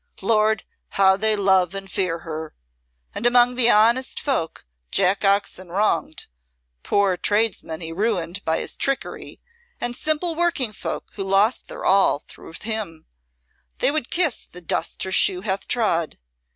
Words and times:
Lord, 0.23 0.63
how 0.97 1.15
they 1.15 1.35
love 1.35 1.75
and 1.75 1.87
fear 1.87 2.21
her! 2.21 2.55
And 3.13 3.27
among 3.27 3.53
the 3.53 3.69
honest 3.69 4.19
folk 4.19 4.65
Jack 4.89 5.23
Oxon 5.23 5.69
wronged 5.69 6.25
poor 6.81 7.15
tradesmen 7.17 7.81
he 7.81 7.91
ruined 7.91 8.43
by 8.43 8.57
his 8.57 8.75
trickery, 8.75 9.39
and 9.79 9.95
simple 9.95 10.33
working 10.33 10.73
folk 10.73 11.11
who 11.13 11.23
lost 11.23 11.67
their 11.67 11.85
all 11.85 12.17
through 12.27 12.53
him 12.53 13.05
they 13.77 13.91
would 13.91 14.09
kiss 14.09 14.49
the 14.49 14.59
dust 14.59 15.03
her 15.03 15.11
shoe 15.11 15.41
hath 15.41 15.67
trod. 15.67 16.17